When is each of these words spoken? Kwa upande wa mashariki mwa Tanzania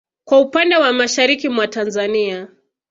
Kwa 0.25 0.39
upande 0.39 0.77
wa 0.77 0.93
mashariki 0.93 1.49
mwa 1.49 1.67
Tanzania 1.67 2.47